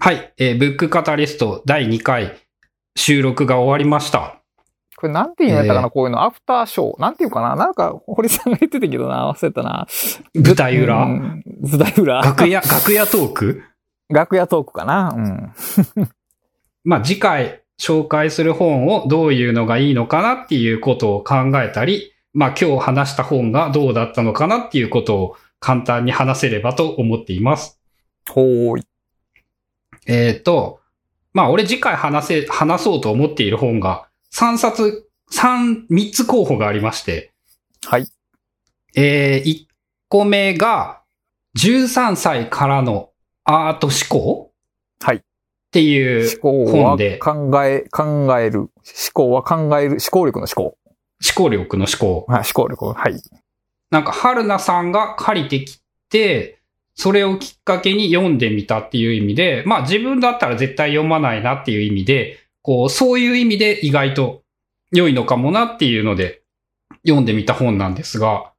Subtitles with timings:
[0.00, 2.38] はい、えーブックカタリスト第2回
[2.94, 4.40] 収録が終わりました。
[4.96, 7.00] これなんて言うんやったかな、えこういうの、アフターショー。
[7.00, 9.88] なんて言うかななんか、堀さんが言ってたけどな、忘れたな。
[10.34, 12.20] 舞台裏、うん舞台裏。
[12.20, 13.62] 楽屋、楽屋トーク？
[14.08, 15.52] 楽屋トークかなうん。
[16.84, 27.80] まあ、次回紹介する本をどういうのがいいのかなっていうことを考えたり、まあ今日話した本がどうだったのかなっていうことを簡単に話せればと思っています。
[28.28, 28.87] ほーい。
[30.08, 30.80] えっ、と、
[31.32, 37.32] まあ俺次回話せ、話そうと思っている本が3冊、3、3つ候補がありまして、
[37.84, 38.06] はい。
[38.96, 39.66] えー、1
[40.08, 41.02] 個目が
[41.58, 43.10] 13歳からの
[43.44, 44.52] アート思考
[45.00, 45.16] はい。
[45.16, 45.20] っ
[45.70, 48.60] ていう思考は本で考え、考える。
[48.60, 48.70] 思
[49.12, 49.90] 考は考える。
[49.92, 50.78] 思考力の思考。
[51.24, 52.24] 思考力の思考。
[52.26, 52.92] はい、思考力。
[52.94, 53.20] はい。
[53.90, 56.57] なんか、春菜さんが借りてきて、
[56.98, 64.42] それをきっかけに読んでみたっていう意味で、まあ自分だったら絶対読まないなっていう意味で、こう、そういう意味で意外と
[64.90, 66.42] 良いのかもなっていうので、
[67.04, 68.52] 読んでみた本なんですが、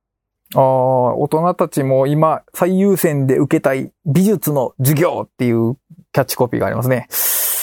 [0.56, 5.76] ああ、大人たちも今最優先で受けたい美術の授業っていう
[6.14, 7.08] キャッチコピーがありますね。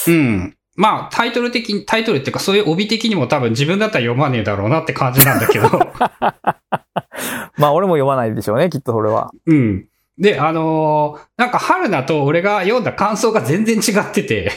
[0.06, 0.56] うん。
[0.76, 5.70] まあ、タイトル的に、タイトルっていうか、そういう帯的にも多分自分だったら読まねえだろうなって感じなんだけど、
[7.56, 9.32] まあ俺も読まないでしょうね、きっとそれは。
[9.46, 9.88] うん。
[10.18, 14.50] で、あのーなんか春菜と俺が読んだ感想が全然違ってて、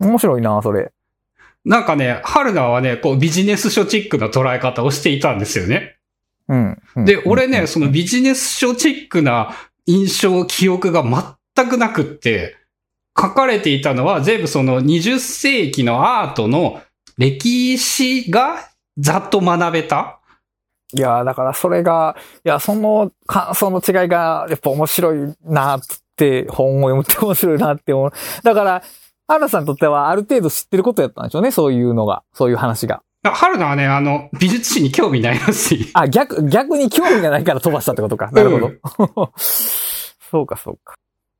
[0.00, 0.92] 面白いな、それ。
[1.64, 5.96] なんかね、春菜はね、こうビジネス書チックな捉え方をしていたんですよね。
[6.48, 6.82] うん。
[6.96, 9.54] うんで、俺ね、うんそのビジネス書チックな
[9.86, 11.02] 印象、記憶が
[11.56, 12.56] 全くなくって、
[13.16, 16.82] 書かれていたのは全部その20世紀のアートの
[17.16, 20.18] 歴史がざっと学べた
[20.94, 25.80] いやーだからそれが、いや、その感想の違いが、やっぱ面白いなっ
[26.16, 28.12] て、本を読むって面白いなって思う。
[28.42, 28.82] だから、
[29.26, 33.02] アラさんにとってはある程度知ってることやったんでしょうね、そういうのが、そういう話が。
[33.24, 35.90] 春菜はね、あの、美術史に興味ないらしい。
[35.94, 38.30] あ、逆、逆に興味がないから飛ばしたってことか。
[38.32, 39.32] なるほど。
[40.30, 40.94] そうか、そうか。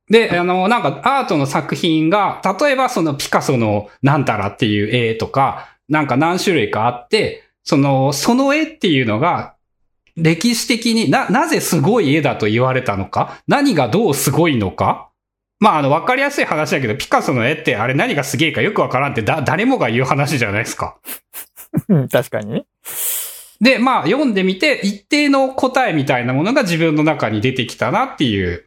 [0.09, 9.55] で、あの、なんかアートの作品が、例えばそのピカソのなんたらっていう絵とか、なんか何種類かあって、その、その絵っていうのが、
[10.15, 13.41] 歴史的にな、なぜすごい絵だと言われたのか？
[13.47, 15.09] 何がどうすごいのか？
[15.59, 20.97] まあ、あの、わかりやすい話だけど、ピカソの絵ってあれ何がすげえかよくわからんってだ、誰もが言う話じゃないですか。
[21.89, 22.65] うん確かにね。
[23.59, 28.65] で、まあ、読んでみて、一定の答えみたいなものが自分の中に出てきたなっていう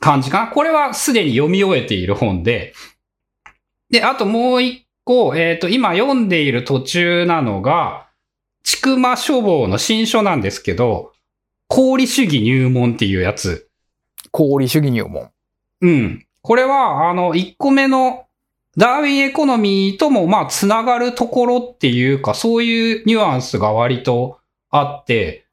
[0.00, 0.48] 感じかな。
[0.48, 2.74] これはすでに読み終えている本で。
[3.90, 8.06] で、あともう一個、えっ、と、今読んでいる途中なのが、
[8.62, 11.12] ちくま書房の新書なんですけど、
[11.70, 13.68] 功利主義入門っていうやつ。
[14.32, 15.30] 功利主義入門。
[15.80, 16.26] うん。
[16.42, 18.26] これは、あの、一個目の
[18.76, 24.38] ダーウィンエコノミーとも、まあ、つながるところっていうか、そういうニュアンスが割と
[24.70, 25.44] あって、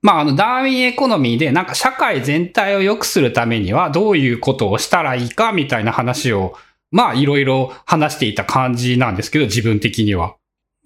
[0.00, 6.56] まあ、あの、ダーウィンエコノミーで、なんか社会全体を良くするためには、どういうことをしたらいいか、みたいな話を、
[6.92, 10.36] まあ、いろいろ話していた感じなんですけど、自分的には。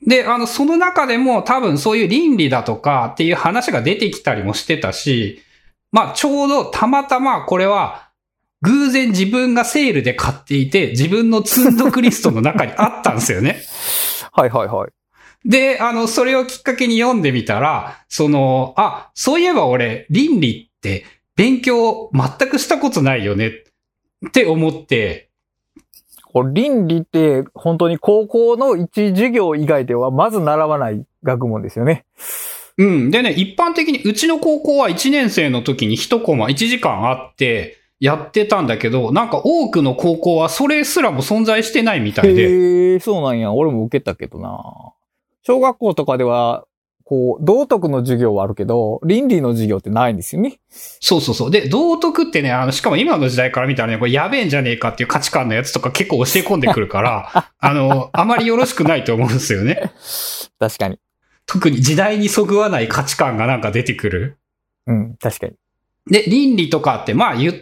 [0.06, 5.40] で、あの、その中でも多分そういう倫理だとかっていう話が出てきたりもしてたし、
[5.92, 8.10] まあ、ちょうどたまたまこれは、
[8.62, 13.60] 偶然自分がセールで買っていて、自分の積んどくリストの中にあったんですよね。
[14.32, 14.90] はいはいはい。
[15.44, 23.48] で、あの、それをきっかけに読んでみたら、その、あ、そういえば俺、倫理って勉強全くしたことないよね
[24.28, 25.31] って思って、
[26.32, 32.04] これ倫理って本当に高校の一授業以外ではまず習わない学問ですよね。
[32.78, 33.10] うん。
[33.10, 42.42] でね、一般的に、うちの高校は1年生の時に1コマ1時間あって、やってたんだけど、なんか多くの高校はそれすらも存在してないみたいで。
[42.42, 43.52] へえ、そうなんや。
[43.52, 44.60] 俺も受けたけどな。
[45.42, 46.64] 小学校とかでは、
[47.12, 50.60] こう、道徳の授業はあるけど、倫理の授業ってないんですよね。
[50.70, 51.50] そうそうそう。
[51.50, 59.92] で、道徳ってね、あの、しかも今の時代から見たらね、これやべえんじゃねえかっていう価値観のやつとか結構教え込んでくるから、 あの、あまりよろしくないと思うんですよね。
[60.58, 60.98] 確かに。
[61.44, 64.38] 特に時代にそぐわない価値観がなんか出てくる。
[64.86, 65.52] うん、確かに。
[66.10, 67.54] で、倫理とかって、まあ言っ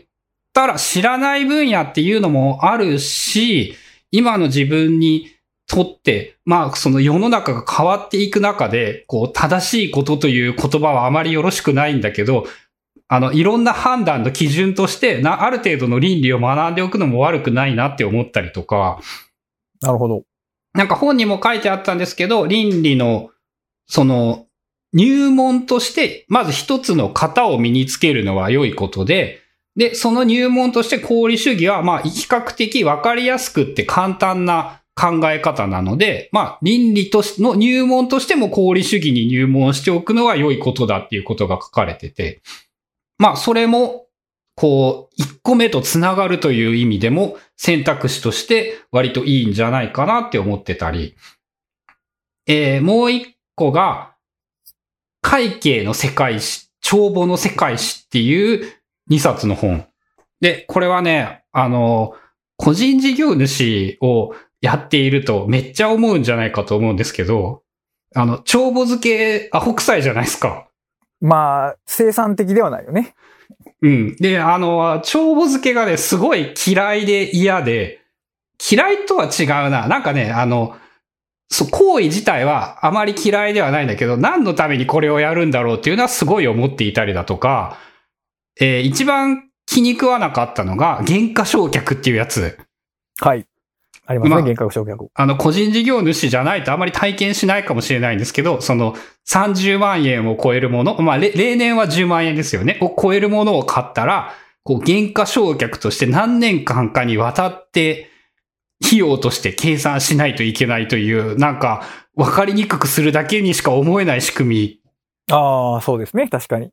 [0.53, 3.75] たら知らない分野っていうのもあるし、
[4.13, 5.27] 今の自分に
[5.71, 12.45] とって、まあその世の中が変わっていく中で、こう正しいことという言葉はあまりよろしくないんだけど、
[13.07, 19.01] あの、いろんな判断の基準として、な、ある程度の倫理を学んでおくのも悪くないなって思ったりとか、
[19.81, 20.23] なるほど。
[20.75, 23.31] なんか本にも書いてあったんですけど、倫理の、
[23.87, 24.47] その、
[24.93, 29.41] 入門として、まず一つの型を身につけるのは良いことで、
[29.77, 42.43] で、その入門として功利主義は、まあ、比較的わかりやすくって簡単な考え方なので、まあ、倫理としての入門としても功利主義に入門しておくのは良いことだっていうことが書かれてて、
[43.17, 44.07] まあ、それも、
[44.57, 51.17] こう、一個目とつながるという意味でも選択肢として割といいんじゃないかなって思ってたり、
[52.47, 54.15] えー、もう一個が、
[55.23, 58.71] 会計の世界史、帳簿の世界史っていう
[59.11, 59.87] 2冊の本。
[60.43, 62.15] で、これはね、あの、
[62.57, 67.63] 個人事業主をやっているとめっちゃ思うんじゃないかと思うんですけど、
[68.15, 70.67] あの、帳簿付けアホ臭いじゃないですか。
[71.21, 73.15] まあ、生産的ではないよね。
[73.83, 74.17] うん。
[74.17, 78.01] で、あの、帳簿付けがね、すごい嫌いで嫌で、
[78.71, 79.87] 嫌いとは違うな。
[79.87, 80.77] なんかね、あの、
[81.51, 87.79] そう、行為自体はあまり嫌いではないんだけど、何のためにこれをやるんだろうっていうのはすごい思っていたりだとか、
[88.61, 92.59] えー一番気に食わなかったのが、原価償却っていうやつ。
[93.21, 93.47] はい。
[94.11, 95.07] ありますね、まあ幻覚償却。
[95.15, 98.97] あの、個人事業主じゃないとあまり体験しないかもしれないんですけど、その
[99.29, 102.79] 30万円を超えるもの、まあ、れ例年は10万円ですよね。
[102.83, 104.35] を超えるものを買ったら、
[104.65, 108.11] こう、原価償却として何年間かにわたって、
[108.85, 111.85] 費用として計算しないといけないという、なんか、
[112.17, 114.81] わかりにくくするだけにしか思えない仕組
[115.29, 116.71] みああ、そうですね、確かに。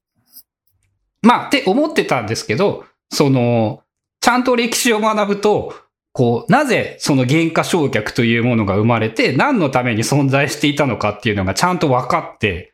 [1.21, 3.83] まあ、って思ってたんですけど、その、
[4.21, 5.75] ちゃんと歴史を学ぶと、
[6.17, 12.73] こう、なぜその原価償却というものが生まれて、何のために存在していたのかっていうのがちゃんと分かって、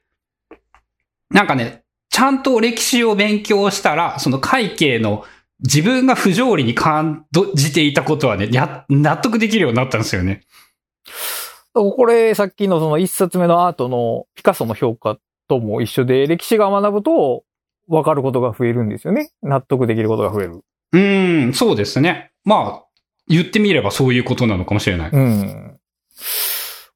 [1.30, 5.26] なんかね、ちゃんと歴史を勉強したら、その会計の
[5.60, 10.44] 自分が不条理に感じていたことはね、や、納得できるようになったんですよね。
[11.74, 15.18] これ、さっきのその一冊目のアートのピカソの評価
[15.50, 17.44] とも一緒で、歴史が学ぶと
[17.90, 19.32] 分かることが増えるんですよね。
[19.42, 20.62] 納得できることが増える。
[20.94, 22.32] うーん、そうですね。
[22.46, 22.93] まあ、
[23.28, 25.12] 言ってみればそういうことなのかもしれない。
[25.12, 25.80] うん。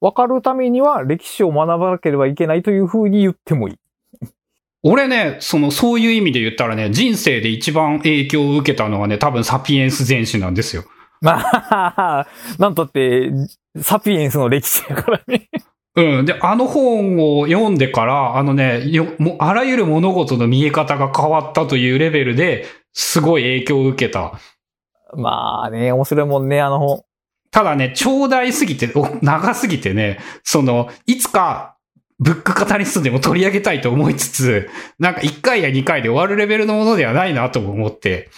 [0.00, 3.76] 分かるためには歴史を学ばなければいけないというふうに言ってもいい。
[4.84, 10.84] 俺ね、その、そういう意味で言ったらね、人生で一番影響を受けたのはね、多分サピエンス全史なんですよ。
[11.20, 12.26] まあ、
[12.58, 13.32] なんとって、
[13.80, 15.48] サピエンスの歴史やからね。
[15.96, 16.26] うん。
[16.26, 24.38] で、あの本を読んでから、あのね、よ、もう、あらゆる物事の見え方が変わったというレベルで、すごい影響を受けた。
[25.16, 27.04] まあね、面白いもんね、あの本。
[27.50, 31.76] ただね、長大すぎて、お長すぎてね、その、いつか、
[32.18, 34.68] ブックカタリストでも取り上げたいと思いつつ、
[34.98, 38.28] なんか1回や2回で終わるレベルのものではないなとも思って。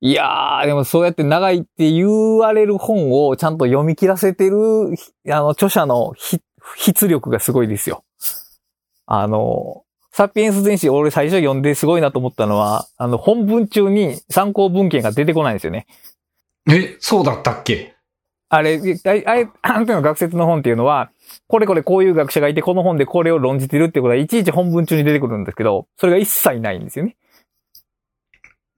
[0.00, 2.06] いやー、でもそうやって長いって言
[2.36, 4.94] われる本をちゃんと読み切らせてる、
[5.28, 6.42] あの、著者の筆
[6.76, 8.04] 筆力がすごいですよ。
[9.06, 9.82] あの、
[10.18, 15.86] サピエンス全史俺最初読んですごいなと思ったのは、あの、本文中に参考文献が出てこないんですよね。
[16.68, 17.94] え、そうだったっけ？
[18.48, 21.12] あれ、あれ、あれ、あんたの学説の本っていうのは、
[21.46, 27.16] これこれこういう学者がいて、この本でこれを論じてるってことは、いちいち本文中に出てくるんですけど、それが一切ないんですよね。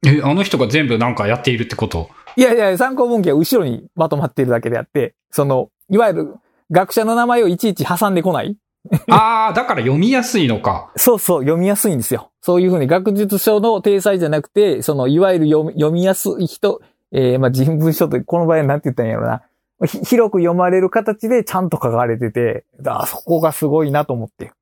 [0.05, 2.11] え、あの人が全部なんかやっているってこと？
[2.37, 6.35] いやいや、参考文献は後ろにまとまっているだけであって、その、いわゆる
[6.71, 8.59] 学者の名前をいちいち挟んでこない。
[9.11, 10.91] ああ、だから読みやすいのか。
[10.97, 12.31] そうそう、読みやすいんですよ。
[12.41, 16.81] そういうふうに学術書の体裁じゃなくて、その、いわゆる読み読みやすい人、
[17.13, 19.43] えー、まあ、人文書と、この場合はなんて言ったんやろな。
[19.87, 24.53] ひ広く読まれる形でちゃんと書かれてて、だそこがすごいなと思って。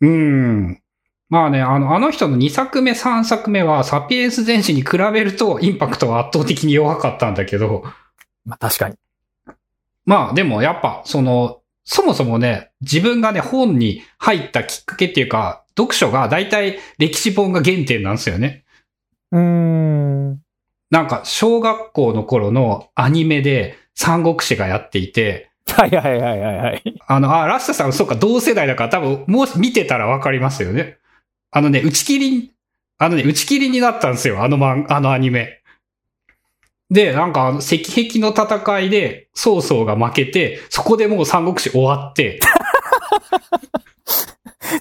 [0.00, 0.82] うーん。
[1.28, 7.84] まあね、あの、あの人の2作目、3作目は、サピエンス全史に比べると、インパクトは圧倒的に弱かったんだけど、
[8.44, 8.96] まあ、確かに。
[10.04, 18.64] まあでもやっぱ、その、そもそもね、自分がね、本に入ったきっかけっていうか、読書が大体歴史本が原点なんですよね。
[19.30, 20.40] うーん。
[20.90, 26.82] なんか、小学校の頃のアニメで、三国志がやっていて、はいはいはいはいはい。
[27.06, 30.98] あの、あ、ラッサさん、そうか、同世代だから多分、もう見てたらわかりますよね。
[31.50, 32.52] あのね、打ち切り、
[32.98, 35.60] あのね、打ち切りになったんですよ、あのマン、あのアニメ。
[36.90, 42.38] で、なんか、あの、石壁の戦いで、曹操が負けて、そこでもう三国志終わって、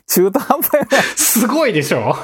[0.07, 0.87] 中途半端やな。
[1.15, 2.15] すごいでしょ？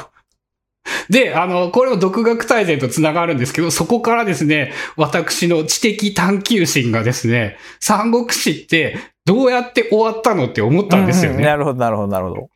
[1.10, 11.38] で、あの、これも独学大全と繋がるんですけど、そこからですね、私の知的探求心がですね、三国志ってどうやって終わったのって思ったんですよね。
[11.38, 12.50] うんなるほど、なるほど、なるほど。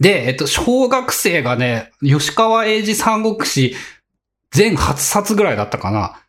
[0.00, 3.74] で、えっと、小学生がね、吉川英治三国志
[4.50, 6.20] 全8冊ぐらいだったかな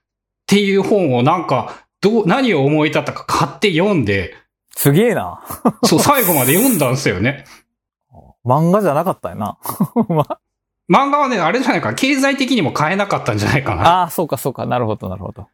[0.45, 4.35] っていう本をなんか、どう、何を思い立ったか買って読んで、
[4.75, 5.41] すげえな。
[5.83, 7.45] そう、最後まで読んだんですよね。
[8.45, 9.57] 漫画じゃなかったよな。
[10.07, 10.39] まあ
[10.87, 14.01] 漫画はね、あれじゃないか、経済的にも買えなかったんじゃないかな。
[14.01, 14.67] ああ、そうかそうか。
[14.67, 15.47] なるほど、なるほど。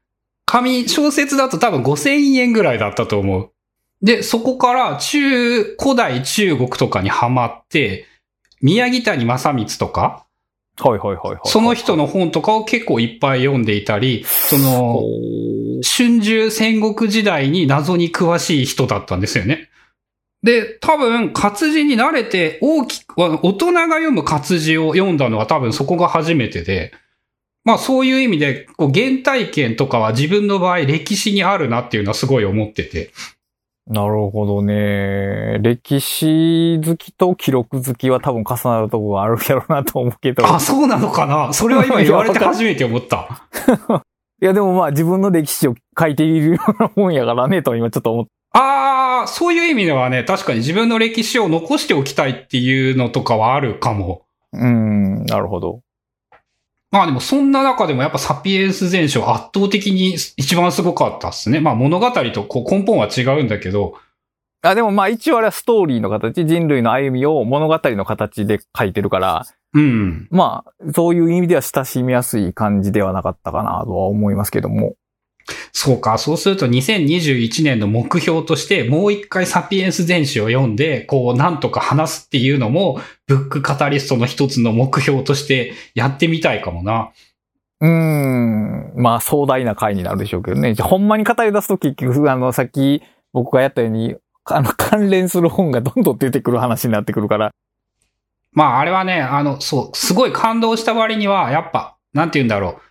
[0.46, 3.52] 紙、小説だと多分5000円ぐらいだったと思う。
[4.02, 8.08] で、そこから中、古代中国とかにハマって、
[8.62, 10.26] 宮城谷正光とか、
[10.82, 11.40] はいはいはいはい。
[11.46, 15.02] その人の本とかを結構いっぱい読んでいたり、その、
[15.84, 19.70] 春秋戦国時代に謎に詳しい人だったんですよね。
[20.44, 26.94] で、多分活字に慣れて大きく、大人が読む活字を読んだのは多分そこが初めてで、
[27.64, 33.12] まあそういう意味で、こう原体験とかは自分の場合歴史にあるなっていうのはすごい思ってて。
[33.92, 35.60] なるほどね。
[35.60, 40.46] 歴史好きと記録好きは多分重なるところがあるやろうなと思うけど。
[40.46, 41.52] あ、そうなのかな？
[41.52, 43.50] それは今言われて初めて思った。
[44.42, 54.24] いやでもまあ自分の歴史を書いているようなもんやからねと今ちょっと思っああ、そういう意味ではね、確かに自分の歴史を残しておきたいっていうのとかはあるかも。
[54.54, 55.82] うん、なるほど。
[56.92, 61.60] まあでもそんな中でもやっぱサピエンス全書圧倒的に一番すごかったっすね。
[61.62, 63.96] まあ物語とこう根本は違うんだけど、
[64.62, 70.28] あ、でもまあ一応あれはストーリーの形、人類の歩みを物語の形で書いてるから、うん。
[70.30, 74.96] まあ、そういう意味では親しみやすい感じではなかったかなとは思いますけども。
[75.72, 76.18] そうか。
[76.18, 87.12] そうすると2021年の目標としてもう一回サピエンス全史を読んで、こうなんとか話すっていうのもブックカタリストの一つの目標としてやってみたいかもな。
[87.82, 90.74] うーん、まあ壮大な回になるでしょうけどね。
[90.76, 93.02] じゃあほんまに語り出すと結局、あの、さっき
[93.34, 97.52] 僕がやったように、あの、関連する本がどんどん出てくる話になってくるから。
[98.54, 102.91] まああれはね、あの、そう、すごい感動した割には、やっぱ、なんて言うんだろう。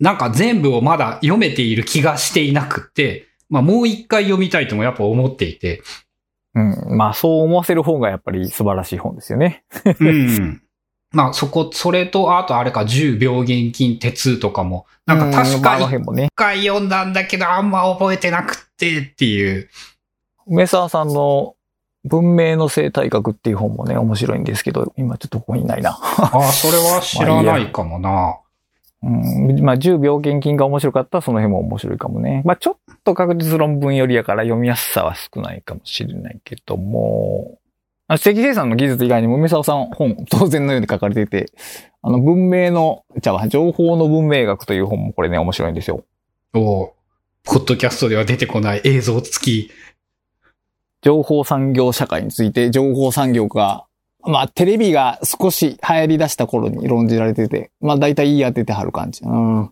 [0.00, 5.82] なんか全部をまだ読めている気がしていなくって、まあもう一回読みたいともやっぱ思っていて。
[6.54, 9.64] うん、まあそう思わせる本がやっぱり素晴らしい本ですよね。
[10.00, 10.62] うん。
[11.12, 16.28] まあそこ、それと、あとあれか、10病原菌鉄とかも、なんか確か一。
[16.34, 19.68] 回読んだんだけど、あんま覚えてなくってっていう。
[20.46, 21.54] 梅沢さんの
[22.04, 25.90] 文明の生態学っていう本もね、面白いんですけど、今ちょっとここにないな。
[25.90, 28.36] ああ、それは知らない かもな。
[29.04, 32.42] うん、まあ、10病原菌が面白かったらその辺も面白いかもね。
[32.44, 37.58] まあ、ちょっと確実論文よりやから読みやすさは少ないかもしれないけども、
[38.06, 41.52] あ知的生産の技術以外にも梅沢さん本当然のように書かれていて、
[42.02, 46.04] あの文明の、じゃあ情報の文明学という本もこれね面白いんですよ。
[46.54, 46.92] おう
[47.44, 49.70] ポッドキャストでは出てこない映像付き。
[51.02, 53.84] 情報産業社会について情報産業が、
[54.26, 59.22] まあテレビが少し流行り出した頃に論じられてて、まあ大体言い当ててはる感じ。
[59.24, 59.70] うん。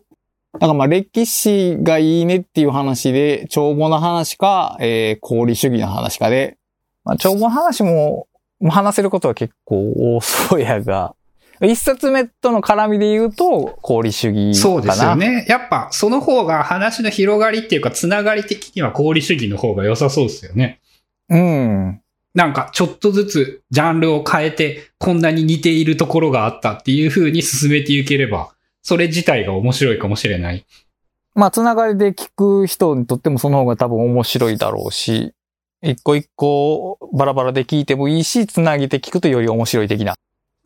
[0.55, 6.59] だからまあ歴史がいいねっていう話で、帳簿の話か、えー、功利主義の話かで、
[7.05, 8.29] まあ帳簿の話も
[8.61, 11.15] まあ話せることは結構多そうやが、
[11.61, 14.55] 一冊目との絡みで言うと、功利主義。
[14.55, 15.47] そうですよね。
[15.49, 20.81] やっぱ、その方が話の広がりっていうか、つながり的には功利主義の方が良さそうですよね。
[21.29, 22.02] うん。
[22.35, 30.65] なんか、ちょっとずつジャンルを変えて、こんなに似ているところがあったっていう風に進めていければ、それ自体が面白いかもしれない。
[31.35, 35.35] まあ、つながりで聞く人にとってもその方が多分面白いだろうし、
[35.83, 40.15] 一個一個バラバラで聞いてもいいし、つなげて聞くとより面白い的な。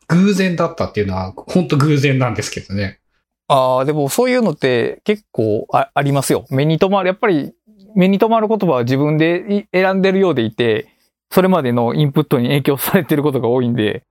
[0.09, 3.01] 偶然だったっていうのは、本当偶然なんですけどね。
[3.49, 6.47] ああ、でもそういうのって結構あありますよ。
[6.51, 7.09] 目に留まる。
[7.09, 7.53] やっぱり
[7.95, 10.96] 目に留まる言葉は自分でい選んでるようでいて、
[11.31, 14.05] それまでのインプットに影響されてることが多いんで、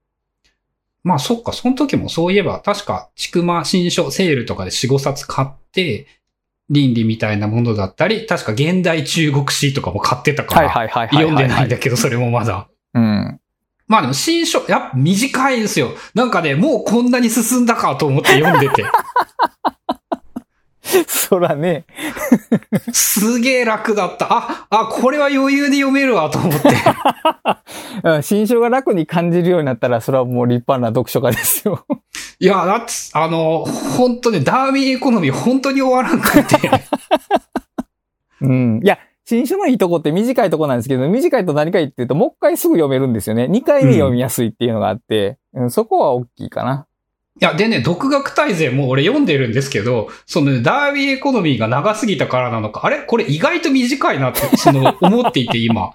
[1.02, 6.06] まあそっか、その時もそういえば、確か、ちくま新書セールとかで4、5冊買って、
[6.68, 11.76] 倫理みたいなものだったり、確か現代中国史とかも買ってたから、はいはいはいはい、読んでないんだ。
[11.76, 12.68] だけど、それもまだ。
[12.94, 13.40] うん。
[13.86, 15.92] まあでも新書、やっぱ短いんですよ。
[16.14, 18.84] なんかね、もうこんなに進んだかと思って読んでて。
[21.06, 21.84] そらね、
[22.92, 24.26] すげえ楽だった。
[24.30, 26.68] あ、あ、これは余裕で読めるわと思って。
[28.02, 31.84] うん新書が楽に感じるようになったら、それはもう立派な読書家ですよ。
[32.38, 33.64] いや、だって、あの、
[33.96, 36.70] 本当ね、ダーウィンエコノミー本当に終わらんくて。
[38.42, 38.80] うん。
[38.84, 43.48] いや、新書のいいとこって短いとこなんですけど、短いと何か言ってると、もう一回すぐ読めるんですよね。
[43.48, 46.86] 二回目読みやすいっていうのがあって、うんそこは大きいかな。
[47.38, 53.02] いや、でね、独学大全も俺読んでるんですけど、そのダーウィンエコノミーが長すぎたからなのか、あれ？
[53.02, 55.92] これ意外と短いなって、その、 思っていて今。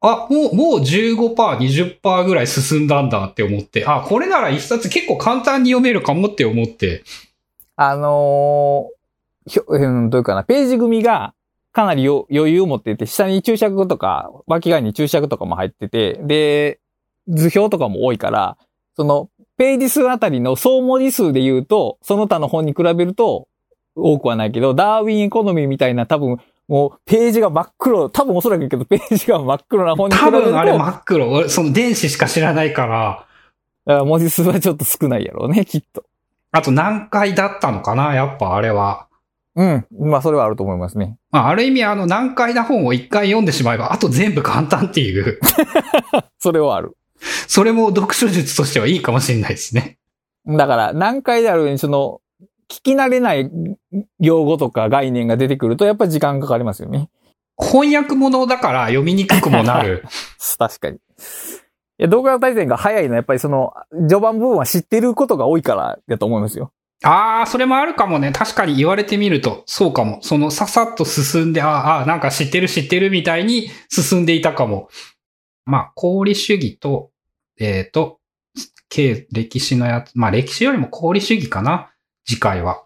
[0.00, 7.02] あ、もう、もう15%、20%ぐらい進んだんだって思って、あ、これなら一冊結構簡単に読めるかもって思って、
[7.76, 8.96] あのー
[9.48, 11.32] ひょうん、どういうかな、ページ組が
[11.72, 16.80] かなり余裕を持っていて、下に注釈とか、脇側に注釈とかも入ってて、で、
[17.28, 18.56] 図表とかも多いから、
[18.96, 23.48] その、ページ数あたりの総文字数で言うと、その他の本に比べると
[23.94, 31.30] 多くはないけど、ダーウィンエコノミーみたいな多分、もうページが真っ黒、多分おそらくけど、ページが真っ黒な本に比多べると、分あれ真っ黒。
[31.30, 33.26] 俺、その電子しか知らないから、
[33.88, 36.04] あ文字数はちょっと少ないやろうね、きっと。
[36.52, 39.06] あと何回だったのかなやっぱあれは。
[39.54, 39.86] うん。
[39.98, 41.16] まあ、それはあると思いますね。
[41.30, 45.40] まあ、ある意味あの難解な本を一回読んでしまえば、あと全部簡単っていう、
[46.38, 46.96] それはある。
[47.48, 49.98] それも読書術としてはいいかもしれないですね。
[50.46, 52.20] だから、難解であるように、その、
[52.68, 53.50] 聞き慣れない
[54.20, 57.08] 用語とか概念が出てくると、やっぱり時間かかりますよね。
[57.58, 60.04] 翻訳物だから読みにくくもなる。
[60.58, 60.96] 確かに。
[60.96, 60.98] い
[61.98, 66.72] や、動画の対戦が早いのは、やっぱりその、序盤部分は知ってることが多いからだと思いますよ。
[67.02, 68.32] ああ、それもあるかもね。
[68.32, 70.18] 確かに言われてみると、そうかも。
[70.22, 74.88] そのささっと進んで、あーあー、なんか知ってる知ってるみたいに進んでいたかも。
[75.66, 77.10] まあ、功利主義と、
[77.58, 78.20] えっ、と、
[78.88, 81.90] 経歴史のやつ、まあ歴史よりも功利主義かな。
[82.24, 82.84] 次回は。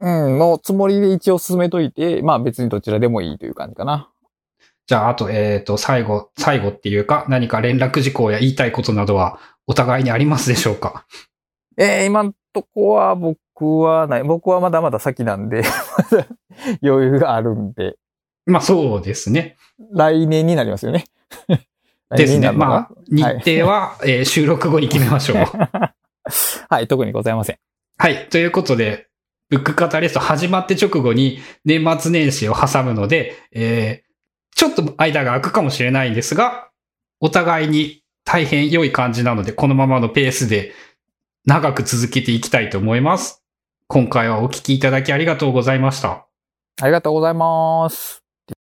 [0.00, 4.10] うん、のつもりで一応進めといて、まあ別にどちらでもいいという感じかな。
[4.86, 11.06] じゃあ、あと、えっ、と、最後、最後っていうか、何か連絡事項や言いたいことなどは、お互いにありますでしょうか？
[11.76, 13.38] えー、今んとこは僕
[13.80, 14.22] はない。
[14.22, 15.62] 僕はまだまだ先なんで、
[16.12, 16.26] ま だ
[16.82, 17.96] 余裕があるんで、
[18.46, 19.56] まあ、そうですね。
[19.90, 21.04] 来年になりますよね。
[22.10, 22.52] ですね。
[22.52, 25.36] まあ、日程は、えー収録後に決めましょう。
[26.68, 27.58] はい、特にございません。
[27.98, 28.28] はい。
[28.28, 29.08] ということで、
[29.48, 34.06] ブックカタリスト始まって直後に年末年始を挟むので、えー
[34.56, 36.70] ちょっと間が空くかもしれないんですが、
[37.20, 40.72] お互いに大変良い感じなので、このままのペースで
[41.44, 43.44] 長く続けていきたいと思います。
[43.86, 46.26] 今回はお聞きいただきありがとうございました。
[46.80, 48.25] ありがとうございます。